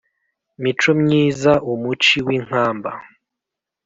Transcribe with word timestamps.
micomyiza 0.61 1.51
umuci 1.71 2.17
w’inkamba 2.25 2.91